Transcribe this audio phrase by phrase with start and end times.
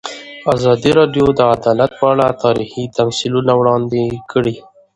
[0.53, 4.55] ازادي راډیو د عدالت په اړه تاریخي تمثیلونه وړاندې کړي.